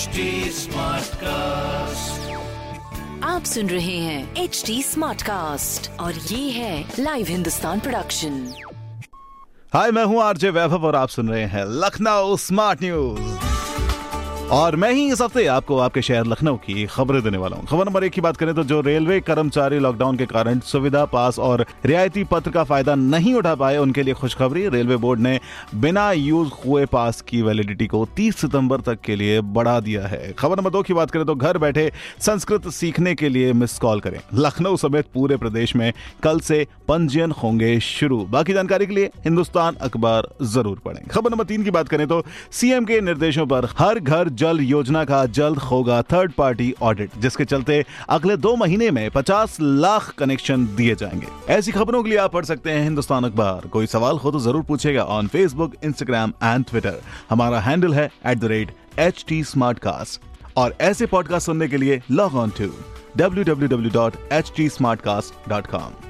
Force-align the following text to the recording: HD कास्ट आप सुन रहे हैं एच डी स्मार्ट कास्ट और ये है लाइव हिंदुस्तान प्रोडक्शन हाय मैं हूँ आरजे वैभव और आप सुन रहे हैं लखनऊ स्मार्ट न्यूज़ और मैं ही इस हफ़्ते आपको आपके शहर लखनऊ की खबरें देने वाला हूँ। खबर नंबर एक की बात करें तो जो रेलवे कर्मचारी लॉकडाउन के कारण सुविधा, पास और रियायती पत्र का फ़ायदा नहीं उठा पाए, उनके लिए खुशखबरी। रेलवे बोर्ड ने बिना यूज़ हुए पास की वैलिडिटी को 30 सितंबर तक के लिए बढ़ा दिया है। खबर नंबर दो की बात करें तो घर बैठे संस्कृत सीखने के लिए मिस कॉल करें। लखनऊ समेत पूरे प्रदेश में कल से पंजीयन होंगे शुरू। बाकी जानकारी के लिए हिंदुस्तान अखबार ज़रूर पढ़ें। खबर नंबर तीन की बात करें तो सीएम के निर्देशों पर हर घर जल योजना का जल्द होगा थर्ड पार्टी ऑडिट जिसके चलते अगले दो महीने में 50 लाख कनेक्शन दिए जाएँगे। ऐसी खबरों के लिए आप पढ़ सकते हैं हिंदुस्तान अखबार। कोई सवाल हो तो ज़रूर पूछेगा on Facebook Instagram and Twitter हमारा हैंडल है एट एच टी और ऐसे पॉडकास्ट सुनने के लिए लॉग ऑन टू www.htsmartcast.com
HD 0.00 0.20
कास्ट 1.22 2.30
आप 3.24 3.44
सुन 3.44 3.68
रहे 3.68 3.96
हैं 3.96 4.42
एच 4.42 4.62
डी 4.66 4.82
स्मार्ट 4.82 5.22
कास्ट 5.22 5.90
और 6.00 6.14
ये 6.14 6.50
है 6.50 6.84
लाइव 6.98 7.26
हिंदुस्तान 7.26 7.80
प्रोडक्शन 7.80 8.40
हाय 9.74 9.90
मैं 9.90 10.04
हूँ 10.04 10.22
आरजे 10.22 10.50
वैभव 10.50 10.86
और 10.86 10.96
आप 10.96 11.08
सुन 11.08 11.28
रहे 11.28 11.44
हैं 11.46 11.64
लखनऊ 11.84 12.36
स्मार्ट 12.46 12.82
न्यूज़ 12.82 13.49
और 14.52 14.74
मैं 14.76 14.90
ही 14.92 15.04
इस 15.12 15.20
हफ़्ते 15.22 15.44
आपको 15.46 15.76
आपके 15.78 16.02
शहर 16.02 16.26
लखनऊ 16.26 16.56
की 16.56 16.84
खबरें 16.86 17.22
देने 17.22 17.38
वाला 17.38 17.56
हूँ। 17.56 17.66
खबर 17.66 17.84
नंबर 17.86 18.04
एक 18.04 18.12
की 18.12 18.20
बात 18.20 18.36
करें 18.36 18.54
तो 18.54 18.62
जो 18.64 18.80
रेलवे 18.80 19.18
कर्मचारी 19.20 19.78
लॉकडाउन 19.78 20.16
के 20.16 20.26
कारण 20.26 20.60
सुविधा, 20.60 21.04
पास 21.04 21.38
और 21.38 21.64
रियायती 21.86 22.24
पत्र 22.24 22.50
का 22.50 22.64
फ़ायदा 22.64 22.94
नहीं 22.94 23.34
उठा 23.34 23.54
पाए, 23.54 23.76
उनके 23.76 24.02
लिए 24.02 24.14
खुशखबरी। 24.14 24.66
रेलवे 24.68 24.96
बोर्ड 24.96 25.20
ने 25.20 25.38
बिना 25.74 26.10
यूज़ 26.12 26.50
हुए 26.64 26.86
पास 26.86 27.20
की 27.20 27.42
वैलिडिटी 27.42 27.86
को 27.86 28.04
30 28.16 28.36
सितंबर 28.36 28.80
तक 28.80 29.00
के 29.00 29.16
लिए 29.16 29.40
बढ़ा 29.40 29.78
दिया 29.80 30.06
है। 30.06 30.32
खबर 30.32 30.56
नंबर 30.56 30.70
दो 30.70 30.82
की 30.82 30.94
बात 30.94 31.10
करें 31.10 31.24
तो 31.26 31.34
घर 31.34 31.58
बैठे 31.58 31.90
संस्कृत 32.20 32.68
सीखने 32.70 33.14
के 33.14 33.28
लिए 33.28 33.52
मिस 33.52 33.78
कॉल 33.78 34.00
करें। 34.00 34.18
लखनऊ 34.34 34.76
समेत 34.76 35.06
पूरे 35.14 35.36
प्रदेश 35.36 35.76
में 35.76 35.92
कल 36.22 36.40
से 36.40 36.66
पंजीयन 36.88 37.30
होंगे 37.32 37.78
शुरू। 37.82 38.24
बाकी 38.26 38.52
जानकारी 38.52 38.86
के 38.86 38.94
लिए 38.94 39.10
हिंदुस्तान 39.24 39.76
अखबार 39.82 40.28
ज़रूर 40.44 40.80
पढ़ें। 40.84 41.06
खबर 41.06 41.30
नंबर 41.30 41.44
तीन 41.44 41.64
की 41.64 41.70
बात 41.70 41.88
करें 41.88 42.06
तो 42.08 42.22
सीएम 42.52 42.84
के 42.84 43.00
निर्देशों 43.02 43.46
पर 43.46 43.68
हर 43.78 43.98
घर 44.00 44.28
जल 44.40 44.60
योजना 44.60 45.04
का 45.04 45.26
जल्द 45.26 45.60
होगा 45.60 46.02
थर्ड 46.02 46.32
पार्टी 46.32 46.74
ऑडिट 46.82 47.10
जिसके 47.18 47.44
चलते 47.44 47.84
अगले 48.08 48.36
दो 48.36 48.56
महीने 48.56 48.90
में 48.90 49.10
50 49.10 49.56
लाख 49.60 50.14
कनेक्शन 50.18 50.76
दिए 50.76 50.94
जाएँगे। 50.94 51.52
ऐसी 51.52 51.72
खबरों 51.72 52.02
के 52.02 52.10
लिए 52.10 52.18
आप 52.18 52.32
पढ़ 52.32 52.44
सकते 52.44 52.70
हैं 52.70 52.82
हिंदुस्तान 52.82 53.24
अखबार। 53.24 53.68
कोई 53.68 53.86
सवाल 53.86 54.16
हो 54.16 54.30
तो 54.30 54.40
ज़रूर 54.40 54.62
पूछेगा 54.62 55.04
on 55.16 55.26
Facebook 55.26 55.74
Instagram 55.84 56.32
and 56.44 56.64
Twitter 56.64 57.00
हमारा 57.30 57.60
हैंडल 57.60 57.94
है 57.94 58.10
एट 58.26 58.74
एच 58.98 59.24
टी 59.28 59.44
और 60.56 60.74
ऐसे 60.80 61.06
पॉडकास्ट 61.06 61.46
सुनने 61.46 61.68
के 61.68 61.76
लिए 61.76 62.02
लॉग 62.10 62.34
ऑन 62.34 62.52
टू 62.60 62.70
www.htsmartcast.com 63.18 66.09